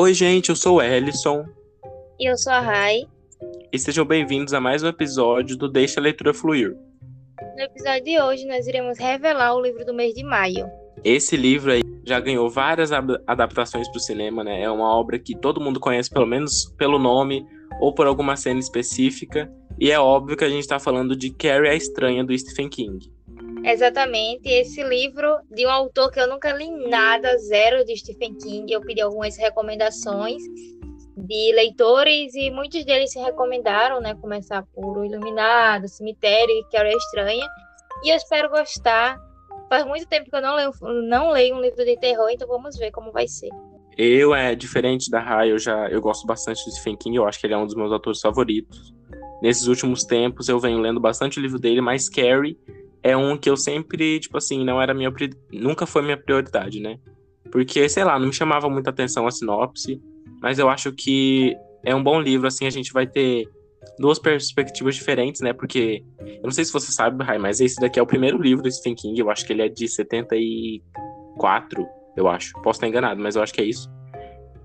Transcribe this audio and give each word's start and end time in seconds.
Oi, 0.00 0.14
gente, 0.14 0.50
eu 0.50 0.54
sou 0.54 0.76
o 0.76 0.80
Ellison. 0.80 1.44
E 2.20 2.30
eu 2.30 2.38
sou 2.38 2.52
a 2.52 2.60
Rai. 2.60 3.02
E 3.72 3.76
sejam 3.76 4.04
bem-vindos 4.04 4.54
a 4.54 4.60
mais 4.60 4.80
um 4.80 4.86
episódio 4.86 5.56
do 5.56 5.68
Deixa 5.68 5.98
a 5.98 6.02
Leitura 6.04 6.32
Fluir. 6.32 6.76
No 7.56 7.62
episódio 7.64 8.04
de 8.04 8.20
hoje, 8.20 8.46
nós 8.46 8.68
iremos 8.68 8.96
revelar 8.96 9.56
o 9.56 9.60
livro 9.60 9.84
do 9.84 9.92
mês 9.92 10.14
de 10.14 10.22
maio. 10.22 10.68
Esse 11.02 11.36
livro 11.36 11.72
aí 11.72 11.82
já 12.06 12.20
ganhou 12.20 12.48
várias 12.48 12.92
adaptações 12.92 13.88
para 13.88 13.98
o 13.98 14.00
cinema, 14.00 14.44
né? 14.44 14.62
É 14.62 14.70
uma 14.70 14.88
obra 14.88 15.18
que 15.18 15.36
todo 15.36 15.60
mundo 15.60 15.80
conhece, 15.80 16.08
pelo 16.08 16.26
menos 16.26 16.72
pelo 16.78 17.00
nome 17.00 17.44
ou 17.80 17.92
por 17.92 18.06
alguma 18.06 18.36
cena 18.36 18.60
específica. 18.60 19.52
E 19.80 19.90
é 19.90 19.98
óbvio 19.98 20.36
que 20.36 20.44
a 20.44 20.48
gente 20.48 20.60
está 20.60 20.78
falando 20.78 21.16
de 21.16 21.30
Carrie 21.30 21.70
a 21.70 21.74
Estranha, 21.74 22.22
do 22.22 22.38
Stephen 22.38 22.68
King. 22.68 23.12
Exatamente, 23.64 24.48
esse 24.48 24.82
livro 24.82 25.38
de 25.50 25.66
um 25.66 25.70
autor 25.70 26.10
que 26.10 26.20
eu 26.20 26.28
nunca 26.28 26.52
li 26.52 26.70
nada, 26.88 27.36
zero 27.38 27.84
de 27.84 27.96
Stephen 27.96 28.34
King. 28.34 28.72
Eu 28.72 28.80
pedi 28.80 29.00
algumas 29.00 29.36
recomendações 29.36 30.42
de 31.16 31.52
leitores 31.52 32.34
e 32.34 32.50
muitos 32.50 32.84
deles 32.84 33.12
se 33.12 33.18
recomendaram, 33.18 34.00
né? 34.00 34.14
Começar 34.14 34.64
por 34.74 34.98
O 34.98 35.04
Iluminado, 35.04 35.88
Cemitério 35.88 36.54
e 36.54 36.76
a 36.76 36.88
Estranha. 36.92 37.46
E 38.04 38.10
eu 38.10 38.16
espero 38.16 38.48
gostar. 38.48 39.18
Faz 39.68 39.84
muito 39.84 40.06
tempo 40.06 40.30
que 40.30 40.36
eu 40.36 40.40
não 40.40 40.54
leio, 40.54 40.70
não 41.08 41.30
leio 41.30 41.56
um 41.56 41.60
livro 41.60 41.84
de 41.84 41.98
terror, 41.98 42.30
então 42.30 42.48
vamos 42.48 42.78
ver 42.78 42.90
como 42.90 43.12
vai 43.12 43.28
ser. 43.28 43.50
Eu, 43.98 44.34
é 44.34 44.54
diferente 44.54 45.10
da 45.10 45.20
Rai, 45.20 45.50
eu 45.50 45.58
já 45.58 45.88
eu 45.88 46.00
gosto 46.00 46.24
bastante 46.26 46.64
do 46.64 46.70
Stephen 46.70 46.96
King, 46.96 47.16
eu 47.16 47.26
acho 47.26 47.38
que 47.38 47.46
ele 47.46 47.54
é 47.54 47.58
um 47.58 47.66
dos 47.66 47.74
meus 47.74 47.92
autores 47.92 48.20
favoritos. 48.20 48.94
Nesses 49.42 49.66
últimos 49.66 50.04
tempos 50.04 50.48
eu 50.48 50.58
venho 50.58 50.78
lendo 50.78 51.00
bastante 51.00 51.38
o 51.38 51.42
livro 51.42 51.58
dele, 51.58 51.80
mas 51.80 52.08
Carrie 52.08 52.56
é 53.08 53.16
um 53.16 53.36
que 53.36 53.48
eu 53.48 53.56
sempre, 53.56 54.20
tipo 54.20 54.36
assim, 54.36 54.64
não 54.64 54.80
era 54.80 54.92
minha 54.92 55.12
nunca 55.52 55.86
foi 55.86 56.02
minha 56.02 56.16
prioridade, 56.16 56.80
né? 56.80 56.98
Porque, 57.50 57.88
sei 57.88 58.04
lá, 58.04 58.18
não 58.18 58.26
me 58.26 58.32
chamava 58.32 58.68
muita 58.68 58.90
atenção 58.90 59.26
a 59.26 59.30
sinopse, 59.30 60.00
mas 60.42 60.58
eu 60.58 60.68
acho 60.68 60.92
que 60.92 61.56
é 61.84 61.94
um 61.94 62.02
bom 62.02 62.20
livro, 62.20 62.46
assim, 62.46 62.66
a 62.66 62.70
gente 62.70 62.92
vai 62.92 63.06
ter 63.06 63.48
duas 63.98 64.18
perspectivas 64.18 64.94
diferentes, 64.94 65.40
né? 65.40 65.54
Porque 65.54 66.04
eu 66.20 66.42
não 66.42 66.50
sei 66.50 66.64
se 66.64 66.72
você 66.72 66.92
sabe, 66.92 67.24
Rai, 67.24 67.38
mas 67.38 67.60
esse 67.60 67.80
daqui 67.80 67.98
é 67.98 68.02
o 68.02 68.06
primeiro 68.06 68.40
livro 68.40 68.62
do 68.62 68.70
Stephen 68.70 68.94
King, 68.94 69.18
eu 69.18 69.30
acho 69.30 69.46
que 69.46 69.52
ele 69.52 69.62
é 69.62 69.68
de 69.68 69.88
74, 69.88 71.86
eu 72.16 72.28
acho. 72.28 72.52
Posso 72.62 72.76
estar 72.76 72.88
enganado, 72.88 73.20
mas 73.22 73.36
eu 73.36 73.42
acho 73.42 73.54
que 73.54 73.62
é 73.62 73.64
isso. 73.64 73.88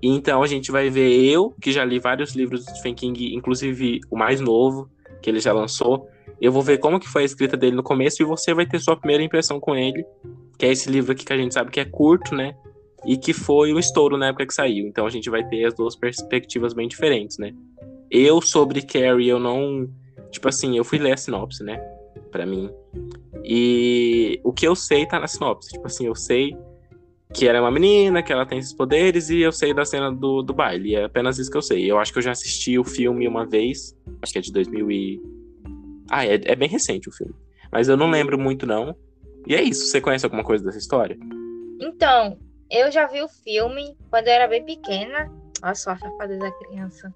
Então 0.02 0.42
a 0.42 0.46
gente 0.46 0.70
vai 0.70 0.90
ver 0.90 1.24
eu, 1.24 1.54
que 1.60 1.72
já 1.72 1.82
li 1.82 1.98
vários 1.98 2.34
livros 2.34 2.66
do 2.66 2.70
Stephen 2.72 2.94
King, 2.94 3.34
inclusive 3.34 4.00
o 4.10 4.18
mais 4.18 4.38
novo, 4.40 4.90
que 5.22 5.30
ele 5.30 5.40
já 5.40 5.52
lançou. 5.52 6.06
Eu 6.44 6.52
vou 6.52 6.62
ver 6.62 6.76
como 6.76 7.00
que 7.00 7.08
foi 7.08 7.22
a 7.22 7.24
escrita 7.24 7.56
dele 7.56 7.74
no 7.74 7.82
começo 7.82 8.20
e 8.20 8.26
você 8.26 8.52
vai 8.52 8.66
ter 8.66 8.78
sua 8.78 8.94
primeira 8.94 9.22
impressão 9.22 9.58
com 9.58 9.74
ele, 9.74 10.04
que 10.58 10.66
é 10.66 10.72
esse 10.72 10.90
livro 10.90 11.12
aqui 11.12 11.24
que 11.24 11.32
a 11.32 11.38
gente 11.38 11.54
sabe 11.54 11.70
que 11.70 11.80
é 11.80 11.86
curto, 11.86 12.34
né? 12.34 12.54
E 13.06 13.16
que 13.16 13.32
foi 13.32 13.72
um 13.72 13.78
estouro 13.78 14.18
na 14.18 14.26
época 14.26 14.44
que 14.44 14.52
saiu. 14.52 14.86
Então 14.86 15.06
a 15.06 15.10
gente 15.10 15.30
vai 15.30 15.42
ter 15.48 15.64
as 15.64 15.72
duas 15.72 15.96
perspectivas 15.96 16.74
bem 16.74 16.86
diferentes, 16.86 17.38
né? 17.38 17.54
Eu 18.10 18.42
sobre 18.42 18.82
Carrie, 18.82 19.26
eu 19.26 19.38
não, 19.38 19.88
tipo 20.30 20.46
assim, 20.46 20.76
eu 20.76 20.84
fui 20.84 20.98
ler 20.98 21.12
a 21.12 21.16
sinopse, 21.16 21.64
né? 21.64 21.78
Para 22.30 22.44
mim. 22.44 22.68
E 23.42 24.38
o 24.44 24.52
que 24.52 24.68
eu 24.68 24.76
sei 24.76 25.06
tá 25.06 25.18
na 25.18 25.26
sinopse. 25.26 25.72
Tipo 25.72 25.86
assim, 25.86 26.04
eu 26.04 26.14
sei 26.14 26.54
que 27.32 27.48
ela 27.48 27.56
é 27.56 27.60
uma 27.62 27.70
menina, 27.70 28.22
que 28.22 28.30
ela 28.30 28.44
tem 28.44 28.58
esses 28.58 28.74
poderes, 28.74 29.30
e 29.30 29.40
eu 29.40 29.50
sei 29.50 29.72
da 29.72 29.86
cena 29.86 30.12
do, 30.12 30.42
do 30.42 30.52
baile. 30.52 30.94
É 30.94 31.04
apenas 31.04 31.38
isso 31.38 31.50
que 31.50 31.56
eu 31.56 31.62
sei. 31.62 31.90
Eu 31.90 31.98
acho 31.98 32.12
que 32.12 32.18
eu 32.18 32.22
já 32.22 32.32
assisti 32.32 32.78
o 32.78 32.84
filme 32.84 33.26
uma 33.26 33.46
vez, 33.46 33.96
acho 34.20 34.30
que 34.30 34.38
é 34.38 34.42
de 34.42 34.52
2000 34.52 34.90
e... 34.90 35.33
Ah, 36.16 36.24
é, 36.24 36.34
é 36.34 36.54
bem 36.54 36.68
recente 36.68 37.08
o 37.08 37.12
filme. 37.12 37.34
Mas 37.72 37.88
eu 37.88 37.96
não 37.96 38.08
lembro 38.08 38.38
muito, 38.38 38.64
não. 38.64 38.96
E 39.48 39.56
é 39.56 39.60
isso. 39.60 39.84
Você 39.86 40.00
conhece 40.00 40.24
alguma 40.24 40.44
coisa 40.44 40.64
dessa 40.64 40.78
história? 40.78 41.18
Então, 41.80 42.38
eu 42.70 42.88
já 42.92 43.08
vi 43.08 43.20
o 43.20 43.28
filme 43.28 43.96
quando 44.10 44.28
eu 44.28 44.32
era 44.32 44.46
bem 44.46 44.64
pequena. 44.64 45.28
Olha 45.60 45.74
só 45.74 45.90
a 45.90 45.98
safadeza 45.98 46.38
da 46.38 46.52
criança. 46.52 47.12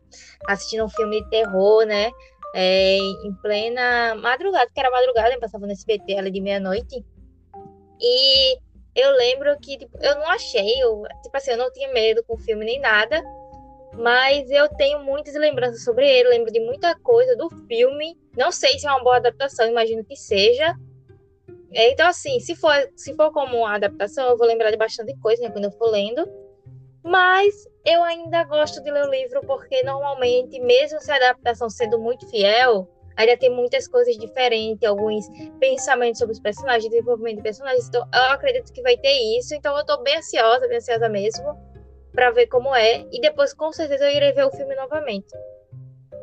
Assistindo 0.49 0.85
um 0.85 0.89
filme 0.89 1.23
de 1.23 1.31
terror, 1.31 1.87
né? 1.87 2.11
É, 2.57 2.97
em 2.97 3.33
plena 3.41 4.17
madrugada, 4.17 4.69
que 4.75 4.81
era 4.81 4.91
madrugada, 4.91 5.39
passava 5.39 5.65
no 5.65 5.73
SBT 5.73 6.19
ali 6.19 6.33
de 6.33 6.41
meia-noite. 6.41 7.05
E 8.01 8.59
eu 8.97 9.13
lembro 9.13 9.57
que 9.61 9.79
tipo, 9.79 9.97
eu 10.01 10.17
não 10.17 10.27
achei, 10.27 10.83
eu, 10.83 11.05
tipo 11.23 11.37
assim, 11.37 11.53
eu 11.53 11.57
não 11.57 11.71
tinha 11.73 11.93
medo 11.93 12.25
com 12.27 12.35
o 12.35 12.39
filme 12.39 12.65
nem 12.65 12.81
nada, 12.81 13.23
mas 13.99 14.49
eu 14.49 14.69
tenho 14.77 15.01
muitas 15.01 15.35
lembranças 15.35 15.83
sobre 15.83 16.09
ele, 16.09 16.29
lembro 16.29 16.53
de 16.53 16.61
muita 16.61 16.95
coisa 17.01 17.37
do 17.37 17.51
filme. 17.67 18.17
Não 18.37 18.53
sei 18.53 18.79
se 18.79 18.87
é 18.87 18.91
uma 18.91 19.03
boa 19.03 19.17
adaptação, 19.17 19.69
imagino 19.69 20.05
que 20.05 20.15
seja. 20.15 20.73
Então, 21.73 22.07
assim, 22.07 22.39
se 22.39 22.55
for, 22.55 22.73
se 22.95 23.13
for 23.15 23.33
como 23.33 23.57
uma 23.57 23.75
adaptação, 23.75 24.29
eu 24.29 24.39
vou 24.39 24.47
lembrar 24.47 24.71
de 24.71 24.77
bastante 24.77 25.15
coisa 25.21 25.43
né, 25.43 25.51
quando 25.51 25.65
eu 25.65 25.73
for 25.73 25.91
lendo. 25.91 26.29
Mas 27.03 27.55
eu 27.85 28.03
ainda 28.05 28.45
gosto 28.45 28.81
de 28.83 28.91
ler 28.91 29.05
o 29.05 29.11
livro 29.11 29.41
porque 29.45 29.83
normalmente, 29.83 30.61
mesmo 30.61 31.01
se 31.01 31.11
a 31.11 31.17
adaptação 31.17 31.69
sendo 31.69 31.99
muito 31.99 32.29
fiel, 32.29 32.89
ainda 33.17 33.37
tem 33.37 33.51
muitas 33.51 33.89
coisas 33.89 34.17
diferentes, 34.17 34.89
alguns 34.89 35.27
pensamentos 35.59 36.21
sobre 36.21 36.35
os 36.35 36.41
personagens, 36.41 36.89
desenvolvimento 36.89 37.39
de 37.39 37.43
personagens. 37.43 37.89
Então, 37.89 38.07
eu 38.15 38.23
acredito 38.31 38.73
que 38.73 38.81
vai 38.81 38.97
ter 38.97 39.39
isso. 39.39 39.55
Então, 39.57 39.77
eu 39.77 39.85
tô 39.85 40.01
bem 40.03 40.19
ansiosa, 40.19 40.69
bem 40.69 40.77
ansiosa 40.77 41.09
mesmo, 41.09 41.59
para 42.19 42.33
ver 42.33 42.49
como 42.49 42.75
é. 42.75 43.07
E 43.13 43.21
depois, 43.21 43.55
com 43.55 43.73
certeza, 43.73 44.11
eu 44.11 44.17
irei 44.17 44.33
ver 44.33 44.45
o 44.45 44.51
filme 44.51 44.75
novamente. 44.75 45.29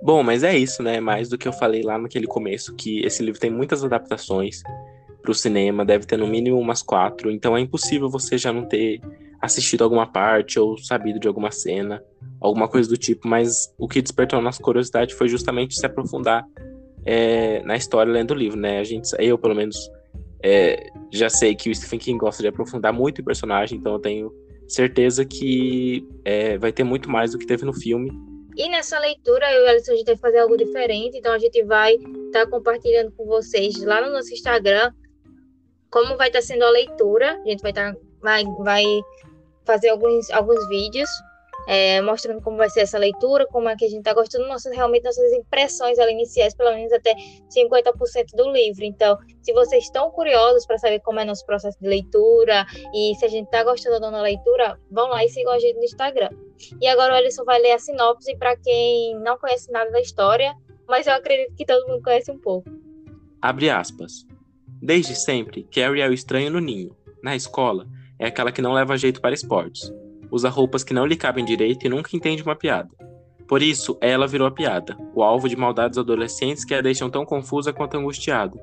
Bom, 0.04 0.22
mas 0.22 0.44
é 0.44 0.56
isso, 0.56 0.84
né? 0.84 1.00
Mais 1.00 1.30
do 1.30 1.38
que 1.38 1.48
eu 1.48 1.54
falei 1.54 1.84
lá 1.84 1.98
naquele 1.98 2.28
começo, 2.28 2.76
que 2.76 3.00
esse 3.06 3.24
livro 3.24 3.40
tem 3.40 3.50
muitas 3.50 3.82
adaptações 3.82 4.62
para 5.22 5.32
o 5.32 5.34
cinema, 5.34 5.86
deve 5.86 6.06
ter 6.06 6.18
no 6.18 6.28
mínimo 6.28 6.60
umas 6.60 6.84
quatro, 6.84 7.32
então 7.32 7.56
é 7.56 7.62
impossível 7.62 8.10
você 8.10 8.38
já 8.38 8.52
não 8.52 8.66
ter 8.68 9.00
assistido 9.42 9.84
alguma 9.84 10.06
parte 10.06 10.60
ou 10.60 10.78
sabido 10.78 11.18
de 11.18 11.28
alguma 11.28 11.50
cena, 11.50 12.04
alguma 12.42 12.68
coisa 12.68 12.90
do 12.90 12.98
tipo, 12.98 13.28
mas 13.28 13.74
o 13.78 13.88
que 13.88 14.02
despertou 14.02 14.38
a 14.38 14.42
nossa 14.42 14.62
curiosidade 14.62 15.16
foi 15.16 15.30
justamente 15.30 15.80
se 15.80 15.86
aprofundar 15.86 16.46
é, 17.06 17.64
na 17.64 17.76
história 17.76 18.12
lendo 18.12 18.32
o 18.32 18.36
livro, 18.36 18.60
né? 18.60 18.80
A 18.80 18.84
gente, 18.84 19.10
eu, 19.18 19.38
pelo 19.38 19.56
menos, 19.56 19.90
é, 20.44 20.92
já 21.10 21.30
sei 21.30 21.56
que 21.56 21.70
o 21.70 21.76
Stephen 21.76 22.00
King 22.00 22.20
gosta 22.20 22.44
de 22.44 22.50
aprofundar 22.50 22.92
muito 22.92 23.22
o 23.22 23.26
personagem, 23.26 23.80
então 23.80 23.94
eu 23.94 24.00
tenho 24.00 24.45
certeza 24.68 25.26
que 25.26 26.08
é, 26.24 26.58
vai 26.58 26.72
ter 26.72 26.84
muito 26.84 27.10
mais 27.10 27.32
do 27.32 27.38
que 27.38 27.46
teve 27.46 27.66
no 27.66 27.74
filme. 27.74 28.12
E 28.56 28.70
nessa 28.70 28.98
leitura, 29.00 29.52
eu 29.52 29.62
e 29.62 29.66
o 29.66 29.70
Alisson, 29.70 29.92
a 29.92 29.96
gente 29.96 30.06
vai 30.06 30.18
fazer 30.18 30.40
algo 30.40 30.56
diferente, 30.56 31.18
então 31.18 31.34
a 31.34 31.40
gente 31.40 31.62
vai 31.64 31.96
estar 31.96 32.46
tá 32.46 32.48
compartilhando 32.48 33.12
com 33.12 33.26
vocês 33.26 33.84
lá 33.84 34.02
no 34.02 34.14
nosso 34.14 34.34
Instagram 34.34 34.92
como 35.90 36.18
vai 36.18 36.28
estar 36.28 36.40
tá 36.40 36.46
sendo 36.46 36.64
a 36.64 36.70
leitura. 36.70 37.40
A 37.46 37.48
gente 37.48 37.62
vai 37.62 37.72
tá, 37.72 37.96
vai, 38.22 38.44
vai 38.60 38.84
fazer 39.66 39.90
alguns, 39.90 40.30
alguns 40.32 40.68
vídeos 40.68 41.10
é, 41.68 42.02
mostrando 42.02 42.42
como 42.42 42.58
vai 42.58 42.70
ser 42.70 42.82
essa 42.82 42.98
leitura, 42.98 43.46
como 43.48 43.70
é 43.70 43.76
que 43.76 43.86
a 43.86 43.88
gente 43.88 44.00
está 44.00 44.14
gostando, 44.14 44.48
nossas, 44.48 44.76
realmente 44.76 45.04
nossas 45.04 45.32
impressões 45.34 45.98
ali, 46.00 46.14
iniciais, 46.14 46.56
pelo 46.56 46.72
menos 46.72 46.92
até 46.92 47.16
50% 47.56 48.36
do 48.36 48.52
livro. 48.52 48.84
Então, 48.84 49.18
se 49.42 49.54
vocês 49.54 49.86
estão 49.86 50.12
curiosos 50.12 50.66
para 50.66 50.78
saber 50.78 51.00
como 51.02 51.20
é 51.20 51.26
nosso 51.26 51.46
processo 51.46 51.78
de 51.80 51.88
leitura 51.88 52.66
e 52.94 53.16
se 53.16 53.26
a 53.26 53.28
gente 53.28 53.46
está 53.46 53.64
gostando 53.64 54.00
da 54.00 54.22
leitura, 54.22 54.80
vão 54.92 55.10
lá 55.10 55.24
e 55.24 55.30
sigam 55.30 55.54
a 55.54 55.60
gente 55.60 55.78
no 55.78 55.84
Instagram. 55.84 56.30
E 56.82 56.88
agora 56.88 57.14
o 57.14 57.16
Alisson 57.16 57.44
vai 57.44 57.60
ler 57.60 57.74
a 57.74 57.80
sinopse 57.80 58.36
para 58.38 58.56
quem 58.58 59.20
não 59.20 59.38
conhece 59.38 59.72
nada 59.72 59.92
da 59.92 60.00
história, 60.00 60.54
mas 60.88 61.08
eu 61.08 61.14
acredito 61.14 61.56
que 61.56 61.66
todo 61.66 61.88
mundo 61.88 62.04
conhece 62.04 62.32
um 62.32 62.40
pouco. 62.40 62.70
Abre 63.42 63.70
aspas. 63.70 64.26
Desde 64.82 65.16
sempre, 65.16 65.64
Carrie 65.64 66.02
é 66.02 66.08
o 66.08 66.14
estranho 66.14 66.52
no 66.52 66.60
ninho. 66.60 66.96
Na 67.24 67.36
escola, 67.36 67.88
é 68.20 68.28
aquela 68.28 68.52
que 68.52 68.62
não 68.62 68.74
leva 68.74 68.98
jeito 68.98 69.20
para 69.20 69.34
esportes 69.34 69.92
usa 70.36 70.50
roupas 70.50 70.84
que 70.84 70.94
não 70.94 71.06
lhe 71.06 71.16
cabem 71.16 71.46
direito 71.46 71.86
e 71.86 71.90
nunca 71.90 72.14
entende 72.14 72.44
uma 72.44 72.58
piada. 72.58 72.90
Por 73.48 73.62
isso, 73.62 73.98
ela 74.02 74.28
virou 74.28 74.46
a 74.46 74.52
piada, 74.52 74.98
o 75.14 75.24
alvo 75.24 75.48
de 75.48 75.56
maldades 75.56 75.98
adolescentes 75.98 76.66
que 76.66 76.74
a 76.74 76.82
deixam 76.82 77.10
tão 77.10 77.24
confusa 77.24 77.72
quanto 77.72 77.96
angustiada. 77.96 78.60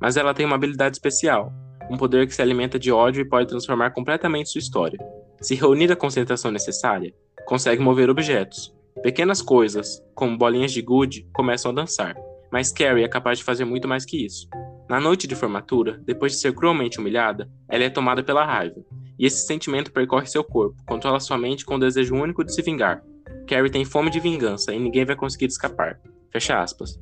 Mas 0.00 0.16
ela 0.16 0.34
tem 0.34 0.44
uma 0.44 0.56
habilidade 0.56 0.96
especial, 0.96 1.52
um 1.88 1.96
poder 1.96 2.26
que 2.26 2.34
se 2.34 2.42
alimenta 2.42 2.76
de 2.76 2.90
ódio 2.90 3.20
e 3.20 3.28
pode 3.28 3.48
transformar 3.48 3.92
completamente 3.92 4.50
sua 4.50 4.58
história. 4.58 4.98
Se 5.40 5.54
reunir 5.54 5.92
a 5.92 5.96
concentração 5.96 6.50
necessária, 6.50 7.14
consegue 7.46 7.80
mover 7.80 8.10
objetos. 8.10 8.74
Pequenas 9.00 9.40
coisas, 9.40 10.02
como 10.16 10.36
bolinhas 10.36 10.72
de 10.72 10.82
gude, 10.82 11.28
começam 11.32 11.70
a 11.70 11.74
dançar, 11.74 12.16
mas 12.50 12.72
Carrie 12.72 13.04
é 13.04 13.08
capaz 13.08 13.38
de 13.38 13.44
fazer 13.44 13.64
muito 13.64 13.86
mais 13.86 14.04
que 14.04 14.24
isso. 14.24 14.48
Na 14.88 14.98
noite 14.98 15.28
de 15.28 15.36
formatura, 15.36 16.00
depois 16.04 16.32
de 16.32 16.38
ser 16.38 16.52
cruelmente 16.52 16.98
humilhada, 16.98 17.48
ela 17.68 17.84
é 17.84 17.90
tomada 17.90 18.24
pela 18.24 18.44
raiva 18.44 18.84
e 19.22 19.26
esse 19.26 19.46
sentimento 19.46 19.92
percorre 19.92 20.26
seu 20.26 20.42
corpo, 20.42 20.74
controla 20.84 21.20
sua 21.20 21.38
mente 21.38 21.64
com 21.64 21.76
o 21.76 21.78
desejo 21.78 22.12
único 22.12 22.42
de 22.42 22.52
se 22.52 22.60
vingar. 22.60 23.04
Carrie 23.46 23.70
tem 23.70 23.84
fome 23.84 24.10
de 24.10 24.18
vingança 24.18 24.74
e 24.74 24.80
ninguém 24.80 25.04
vai 25.04 25.14
conseguir 25.14 25.46
escapar. 25.46 26.00
Fecha 26.32 26.60
aspas. 26.60 26.98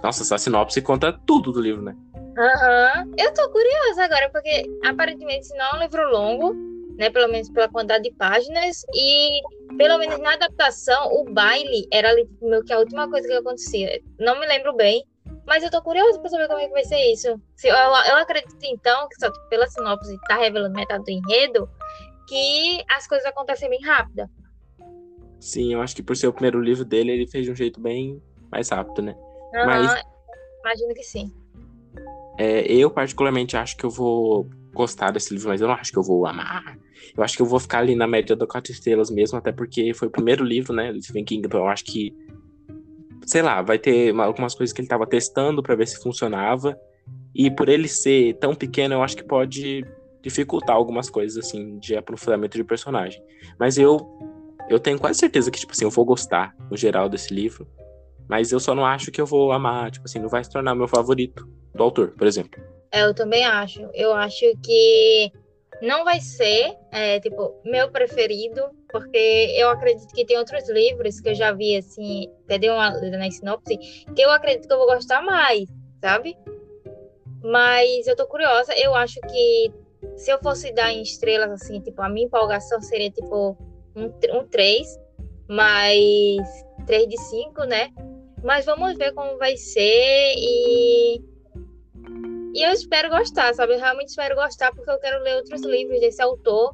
Nossa, 0.00 0.22
essa 0.22 0.38
sinopse 0.38 0.80
conta 0.80 1.12
tudo 1.26 1.50
do 1.50 1.60
livro, 1.60 1.82
né? 1.82 1.96
Aham. 2.38 3.06
Uhum. 3.06 3.14
Eu 3.18 3.34
tô 3.34 3.50
curiosa 3.50 4.04
agora, 4.04 4.30
porque 4.30 4.64
aparentemente 4.84 5.48
não 5.56 5.64
é 5.64 5.76
um 5.76 5.82
livro 5.82 6.10
longo, 6.12 6.54
né? 6.96 7.10
Pelo 7.10 7.28
menos 7.28 7.50
pela 7.50 7.68
quantidade 7.68 8.04
de 8.04 8.12
páginas. 8.12 8.84
E 8.94 9.40
pelo 9.76 9.98
menos 9.98 10.20
na 10.20 10.34
adaptação, 10.34 11.12
o 11.12 11.24
baile 11.24 11.88
era 11.92 12.08
ali 12.08 12.28
meio 12.40 12.62
que 12.62 12.72
a 12.72 12.78
última 12.78 13.10
coisa 13.10 13.26
que 13.26 13.34
acontecia. 13.34 14.00
Não 14.20 14.38
me 14.38 14.46
lembro 14.46 14.76
bem, 14.76 15.04
mas 15.46 15.62
eu 15.62 15.70
tô 15.70 15.82
curioso 15.82 16.20
pra 16.20 16.30
saber 16.30 16.46
como 16.48 16.60
é 16.60 16.66
que 16.66 16.72
vai 16.72 16.84
ser 16.84 17.12
isso. 17.12 17.40
Se, 17.56 17.68
eu, 17.68 17.74
eu 17.74 18.16
acredito, 18.16 18.56
então, 18.64 19.08
que 19.08 19.16
só 19.16 19.30
pela 19.48 19.66
sinopse 19.66 20.18
tá 20.26 20.36
revelando 20.36 20.74
metade 20.74 21.04
do 21.04 21.10
enredo, 21.10 21.68
que 22.28 22.82
as 22.90 23.06
coisas 23.06 23.26
acontecem 23.26 23.68
bem 23.68 23.82
rápido. 23.82 24.28
Sim, 25.38 25.74
eu 25.74 25.82
acho 25.82 25.94
que 25.94 26.02
por 26.02 26.16
ser 26.16 26.26
o 26.26 26.32
primeiro 26.32 26.60
livro 26.60 26.84
dele, 26.84 27.12
ele 27.12 27.26
fez 27.26 27.44
de 27.44 27.52
um 27.52 27.54
jeito 27.54 27.80
bem 27.80 28.22
mais 28.50 28.70
rápido, 28.70 29.02
né? 29.02 29.14
Uhum, 29.52 29.66
Mas 29.66 29.94
imagino 30.60 30.94
que 30.94 31.02
sim. 31.02 31.30
É, 32.38 32.62
eu 32.72 32.90
particularmente 32.90 33.56
acho 33.56 33.76
que 33.76 33.84
eu 33.84 33.90
vou 33.90 34.48
gostar 34.72 35.10
desse 35.10 35.32
livro, 35.32 35.50
mas 35.50 35.60
eu 35.60 35.68
não 35.68 35.74
acho 35.74 35.92
que 35.92 35.98
eu 35.98 36.02
vou 36.02 36.26
amar. 36.26 36.76
Eu 37.16 37.22
acho 37.22 37.36
que 37.36 37.42
eu 37.42 37.46
vou 37.46 37.60
ficar 37.60 37.78
ali 37.78 37.94
na 37.94 38.06
média 38.06 38.34
do 38.34 38.46
quatro 38.46 38.72
estrelas 38.72 39.10
mesmo, 39.10 39.38
até 39.38 39.52
porque 39.52 39.92
foi 39.94 40.08
o 40.08 40.10
primeiro 40.10 40.42
livro, 40.42 40.72
né, 40.72 40.92
do 40.92 41.00
Stephen 41.00 41.24
King, 41.24 41.46
então 41.46 41.60
eu 41.60 41.68
acho 41.68 41.84
que 41.84 42.12
sei 43.26 43.42
lá, 43.42 43.62
vai 43.62 43.78
ter 43.78 44.14
algumas 44.18 44.54
coisas 44.54 44.72
que 44.72 44.80
ele 44.80 44.86
estava 44.86 45.06
testando 45.06 45.62
para 45.62 45.74
ver 45.74 45.86
se 45.86 46.00
funcionava. 46.02 46.78
E 47.34 47.50
por 47.50 47.68
ele 47.68 47.88
ser 47.88 48.34
tão 48.34 48.54
pequeno, 48.54 48.94
eu 48.94 49.02
acho 49.02 49.16
que 49.16 49.24
pode 49.24 49.84
dificultar 50.22 50.74
algumas 50.74 51.10
coisas 51.10 51.44
assim 51.44 51.78
de 51.78 51.96
aprofundamento 51.96 52.56
de 52.56 52.64
personagem. 52.64 53.22
Mas 53.58 53.76
eu 53.76 54.00
eu 54.68 54.80
tenho 54.80 54.98
quase 54.98 55.18
certeza 55.18 55.50
que 55.50 55.58
tipo 55.58 55.72
assim, 55.72 55.84
eu 55.84 55.90
vou 55.90 56.04
gostar 56.04 56.54
no 56.70 56.76
geral 56.76 57.08
desse 57.08 57.34
livro, 57.34 57.68
mas 58.28 58.50
eu 58.50 58.58
só 58.58 58.74
não 58.74 58.86
acho 58.86 59.10
que 59.10 59.20
eu 59.20 59.26
vou 59.26 59.52
amar, 59.52 59.90
tipo 59.90 60.06
assim, 60.06 60.18
não 60.18 60.28
vai 60.28 60.42
se 60.42 60.50
tornar 60.50 60.74
meu 60.74 60.88
favorito 60.88 61.46
do 61.74 61.82
autor, 61.82 62.14
por 62.16 62.26
exemplo. 62.26 62.62
É, 62.90 63.04
eu 63.04 63.12
também 63.12 63.44
acho. 63.44 63.80
Eu 63.92 64.14
acho 64.14 64.46
que 64.62 65.30
não 65.82 66.04
vai 66.04 66.20
ser, 66.20 66.76
é, 66.90 67.20
tipo, 67.20 67.60
meu 67.64 67.90
preferido, 67.90 68.62
porque 68.90 69.54
eu 69.56 69.68
acredito 69.70 70.12
que 70.14 70.24
tem 70.24 70.38
outros 70.38 70.68
livros 70.68 71.20
que 71.20 71.30
eu 71.30 71.34
já 71.34 71.52
vi, 71.52 71.76
assim, 71.76 72.30
até 72.44 72.58
dei 72.58 72.70
uma 72.70 72.90
lida 72.90 73.18
na 73.18 73.30
sinopse, 73.30 73.76
que 73.76 74.22
eu 74.22 74.30
acredito 74.30 74.68
que 74.68 74.72
eu 74.72 74.78
vou 74.78 74.86
gostar 74.86 75.22
mais, 75.22 75.68
sabe? 76.00 76.36
Mas 77.42 78.06
eu 78.06 78.16
tô 78.16 78.26
curiosa, 78.26 78.72
eu 78.78 78.94
acho 78.94 79.20
que 79.20 79.72
se 80.16 80.30
eu 80.30 80.38
fosse 80.38 80.72
dar 80.72 80.92
em 80.92 81.02
estrelas, 81.02 81.50
assim, 81.50 81.80
tipo, 81.80 82.00
a 82.02 82.08
minha 82.08 82.26
empolgação 82.26 82.80
seria, 82.80 83.10
tipo, 83.10 83.56
um, 83.96 84.38
um 84.38 84.46
3, 84.46 84.86
mais 85.48 86.64
3 86.86 87.08
de 87.08 87.18
5, 87.18 87.64
né? 87.64 87.90
Mas 88.42 88.64
vamos 88.64 88.96
ver 88.96 89.12
como 89.12 89.38
vai 89.38 89.56
ser 89.56 90.34
e 90.36 91.22
e 92.54 92.62
eu 92.62 92.70
espero 92.70 93.10
gostar, 93.10 93.52
sabe? 93.52 93.74
Eu 93.74 93.80
realmente 93.80 94.08
espero 94.08 94.36
gostar 94.36 94.72
porque 94.72 94.88
eu 94.88 94.98
quero 95.00 95.22
ler 95.24 95.36
outros 95.36 95.60
livros 95.62 95.98
desse 95.98 96.22
autor. 96.22 96.72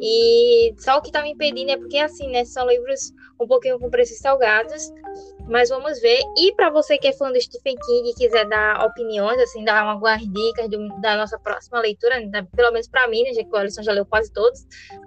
E 0.00 0.72
só 0.78 0.98
o 0.98 1.02
que 1.02 1.10
tá 1.10 1.20
me 1.22 1.32
impedindo 1.32 1.70
é 1.72 1.76
porque, 1.76 1.98
assim, 1.98 2.30
né? 2.30 2.44
São 2.44 2.68
livros 2.68 3.12
um 3.40 3.46
pouquinho 3.46 3.78
com 3.78 3.90
preços 3.90 4.18
salgados. 4.18 4.88
Mas 5.48 5.68
vamos 5.68 6.00
ver. 6.00 6.20
E 6.36 6.54
para 6.54 6.70
você 6.70 6.96
que 6.96 7.08
é 7.08 7.12
fã 7.12 7.32
do 7.32 7.40
Stephen 7.40 7.74
King 7.74 8.10
e 8.10 8.14
quiser 8.14 8.46
dar 8.46 8.84
opiniões, 8.84 9.40
assim, 9.40 9.64
dar 9.64 9.82
algumas 9.82 10.20
dicas 10.20 10.68
do, 10.68 10.88
da 11.00 11.16
nossa 11.16 11.38
próxima 11.40 11.80
leitura, 11.80 12.20
né? 12.20 12.46
pelo 12.54 12.70
menos 12.70 12.88
para 12.88 13.08
mim, 13.08 13.24
né? 13.24 13.32
Já 13.32 13.42
que 13.42 13.50
o 13.50 13.56
Alisson 13.56 13.82
já 13.82 13.92
leu 13.92 14.06
quase 14.06 14.32
todos. 14.32 14.64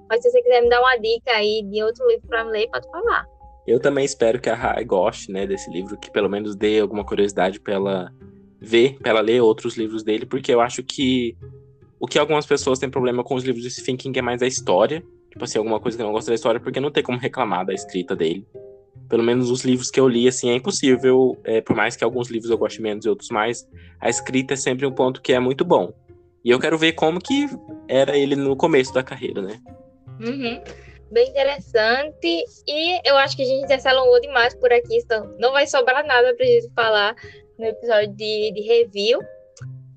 Mas 0.09 0.21
se 0.21 0.29
você 0.29 0.41
quiser 0.41 0.61
me 0.61 0.69
dar 0.69 0.81
uma 0.81 0.97
dica 0.97 1.31
aí 1.31 1.63
de 1.63 1.81
outro 1.81 2.05
livro 2.07 2.27
para 2.27 2.43
ler, 2.43 2.67
pode 2.69 2.89
falar. 2.89 3.25
Eu 3.65 3.79
também 3.79 4.03
espero 4.03 4.41
que 4.41 4.49
a 4.49 4.55
Rai 4.55 4.83
goste, 4.83 5.31
né, 5.31 5.45
desse 5.45 5.69
livro, 5.71 5.97
que 5.97 6.11
pelo 6.11 6.27
menos 6.27 6.55
dê 6.55 6.79
alguma 6.79 7.05
curiosidade 7.05 7.59
pela 7.59 8.11
ver, 8.59 8.97
para 8.99 9.11
ela 9.11 9.21
ler 9.21 9.41
outros 9.41 9.77
livros 9.77 10.03
dele, 10.03 10.25
porque 10.25 10.53
eu 10.53 10.61
acho 10.61 10.83
que 10.83 11.35
o 11.99 12.07
que 12.07 12.17
algumas 12.17 12.45
pessoas 12.45 12.79
têm 12.79 12.89
problema 12.89 13.23
com 13.23 13.35
os 13.35 13.43
livros 13.43 13.63
de 13.63 13.71
Stephen 13.71 13.97
King 13.97 14.19
é 14.19 14.21
mais 14.21 14.41
a 14.41 14.47
história. 14.47 15.03
Tipo 15.29 15.43
assim, 15.43 15.57
alguma 15.57 15.79
coisa 15.79 15.97
que 15.97 16.03
não 16.03 16.11
gosta 16.11 16.31
da 16.31 16.35
história, 16.35 16.59
porque 16.59 16.79
não 16.79 16.91
tem 16.91 17.03
como 17.03 17.17
reclamar 17.17 17.65
da 17.65 17.73
escrita 17.73 18.15
dele. 18.15 18.45
Pelo 19.07 19.23
menos 19.23 19.49
os 19.49 19.63
livros 19.63 19.91
que 19.91 19.99
eu 19.99 20.07
li, 20.07 20.27
assim, 20.27 20.49
é 20.49 20.55
impossível, 20.55 21.37
é, 21.43 21.61
por 21.61 21.75
mais 21.75 21.95
que 21.95 22.03
alguns 22.03 22.29
livros 22.29 22.49
eu 22.49 22.57
goste 22.57 22.81
menos 22.81 23.05
e 23.05 23.09
outros 23.09 23.29
mais, 23.29 23.67
a 23.99 24.09
escrita 24.09 24.53
é 24.53 24.57
sempre 24.57 24.85
um 24.85 24.91
ponto 24.91 25.21
que 25.21 25.33
é 25.33 25.39
muito 25.39 25.63
bom. 25.65 25.93
E 26.43 26.49
eu 26.49 26.59
quero 26.59 26.77
ver 26.77 26.93
como 26.93 27.19
que 27.19 27.47
era 27.87 28.17
ele 28.17 28.35
no 28.35 28.55
começo 28.55 28.93
da 28.93 29.03
carreira, 29.03 29.41
né? 29.41 29.59
Uhum. 30.19 30.61
Bem 31.11 31.29
interessante. 31.29 32.43
E 32.67 33.01
eu 33.07 33.17
acho 33.17 33.35
que 33.35 33.43
a 33.43 33.45
gente 33.45 33.81
se 33.81 33.87
alongou 33.87 34.19
demais 34.21 34.53
por 34.55 34.71
aqui, 34.71 34.97
então 34.97 35.35
não 35.39 35.51
vai 35.51 35.65
sobrar 35.65 36.05
nada 36.05 36.35
pra 36.35 36.45
gente 36.45 36.69
falar 36.75 37.15
no 37.57 37.65
episódio 37.65 38.13
de, 38.15 38.51
de 38.53 38.61
review. 38.61 39.19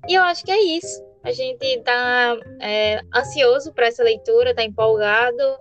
E 0.07 0.15
eu 0.15 0.23
acho 0.23 0.43
que 0.43 0.51
é 0.51 0.59
isso. 0.59 1.03
A 1.23 1.31
gente 1.31 1.79
tá 1.81 2.35
é, 2.61 2.99
ansioso 3.15 3.73
para 3.73 3.87
essa 3.87 4.03
leitura, 4.03 4.53
tá 4.53 4.63
empolgado 4.63 5.57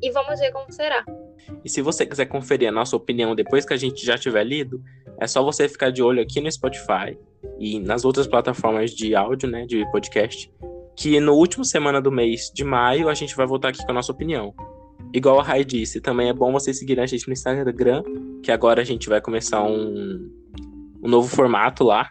e 0.00 0.10
vamos 0.10 0.40
ver 0.40 0.50
como 0.52 0.72
será. 0.72 1.04
E 1.64 1.68
se 1.68 1.82
você 1.82 2.06
quiser 2.06 2.26
conferir 2.26 2.68
a 2.68 2.72
nossa 2.72 2.96
opinião 2.96 3.34
depois 3.34 3.66
que 3.66 3.74
a 3.74 3.76
gente 3.76 4.04
já 4.04 4.16
tiver 4.16 4.44
lido, 4.44 4.82
é 5.20 5.26
só 5.26 5.42
você 5.42 5.68
ficar 5.68 5.90
de 5.90 6.02
olho 6.02 6.22
aqui 6.22 6.40
no 6.40 6.50
Spotify 6.50 7.18
e 7.58 7.78
nas 7.78 8.04
outras 8.04 8.26
plataformas 8.26 8.90
de 8.92 9.14
áudio, 9.14 9.48
né, 9.48 9.66
de 9.66 9.84
podcast, 9.90 10.50
que 10.96 11.20
no 11.20 11.34
último 11.34 11.64
semana 11.64 12.00
do 12.00 12.10
mês 12.10 12.50
de 12.52 12.64
maio 12.64 13.08
a 13.08 13.14
gente 13.14 13.36
vai 13.36 13.46
voltar 13.46 13.68
aqui 13.68 13.84
com 13.84 13.90
a 13.90 13.94
nossa 13.94 14.12
opinião. 14.12 14.54
Igual 15.14 15.40
a 15.40 15.42
Rai 15.42 15.64
disse, 15.64 16.00
também 16.00 16.28
é 16.28 16.32
bom 16.32 16.52
você 16.52 16.72
seguir 16.72 16.98
a 16.98 17.06
gente 17.06 17.26
no 17.26 17.32
Instagram, 17.32 18.02
que 18.42 18.50
agora 18.50 18.80
a 18.80 18.84
gente 18.84 19.08
vai 19.08 19.20
começar 19.20 19.62
um, 19.62 20.30
um 21.02 21.08
novo 21.08 21.28
formato 21.28 21.84
lá 21.84 22.10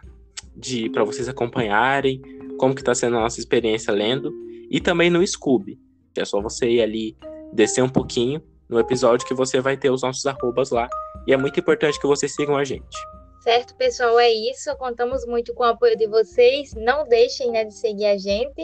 de 0.56 0.88
para 0.90 1.02
vocês 1.02 1.28
acompanharem 1.28 2.20
como 2.58 2.74
que 2.74 2.80
está 2.80 2.94
sendo 2.94 3.16
a 3.16 3.20
nossa 3.20 3.40
experiência 3.40 3.92
lendo 3.92 4.32
e 4.70 4.80
também 4.80 5.10
no 5.10 5.26
Scooby. 5.26 5.78
É 6.16 6.24
só 6.24 6.40
você 6.40 6.68
ir 6.68 6.82
ali 6.82 7.16
descer 7.52 7.82
um 7.82 7.88
pouquinho 7.88 8.40
no 8.68 8.78
episódio 8.78 9.26
que 9.26 9.34
você 9.34 9.60
vai 9.60 9.76
ter 9.76 9.90
os 9.90 10.02
nossos 10.02 10.24
arrobas 10.26 10.70
lá 10.70 10.88
e 11.26 11.32
é 11.32 11.36
muito 11.36 11.58
importante 11.58 12.00
que 12.00 12.06
vocês 12.06 12.34
sigam 12.34 12.56
a 12.56 12.64
gente. 12.64 12.96
Certo, 13.42 13.74
pessoal, 13.74 14.20
é 14.20 14.30
isso. 14.30 14.74
Contamos 14.76 15.26
muito 15.26 15.52
com 15.54 15.64
o 15.64 15.66
apoio 15.66 15.96
de 15.96 16.06
vocês. 16.06 16.72
Não 16.74 17.06
deixem 17.08 17.50
né, 17.50 17.64
de 17.64 17.74
seguir 17.74 18.06
a 18.06 18.16
gente 18.16 18.62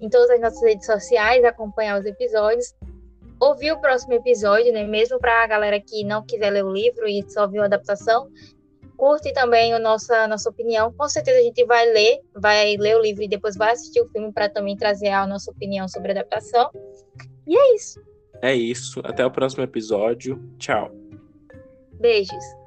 em 0.00 0.10
todas 0.10 0.30
as 0.30 0.40
nossas 0.40 0.62
redes 0.62 0.84
sociais, 0.84 1.42
acompanhar 1.44 1.98
os 1.98 2.04
episódios, 2.04 2.74
ouvir 3.40 3.72
o 3.72 3.80
próximo 3.80 4.14
episódio, 4.14 4.72
né? 4.72 4.84
Mesmo 4.84 5.18
para 5.18 5.44
a 5.44 5.46
galera 5.46 5.80
que 5.80 6.04
não 6.04 6.24
quiser 6.24 6.50
ler 6.50 6.64
o 6.64 6.72
livro 6.72 7.06
e 7.06 7.24
só 7.28 7.46
viu 7.46 7.62
a 7.62 7.66
adaptação, 7.66 8.28
curte 8.96 9.32
também 9.32 9.74
a 9.74 9.78
nossa, 9.78 10.26
nossa 10.26 10.48
opinião. 10.48 10.92
Com 10.92 11.08
certeza 11.08 11.38
a 11.38 11.42
gente 11.42 11.64
vai 11.64 11.86
ler, 11.92 12.20
vai 12.34 12.76
ler 12.76 12.96
o 12.96 13.02
livro 13.02 13.22
e 13.22 13.28
depois 13.28 13.56
vai 13.56 13.72
assistir 13.72 14.00
o 14.00 14.08
filme 14.08 14.32
para 14.32 14.48
também 14.48 14.76
trazer 14.76 15.08
a 15.08 15.26
nossa 15.26 15.50
opinião 15.50 15.86
sobre 15.88 16.08
a 16.08 16.12
adaptação. 16.12 16.70
E 17.46 17.56
é 17.56 17.74
isso. 17.74 18.00
É 18.42 18.54
isso. 18.54 19.00
Até 19.04 19.24
o 19.24 19.30
próximo 19.30 19.62
episódio. 19.62 20.42
Tchau. 20.58 20.90
Beijos. 22.00 22.65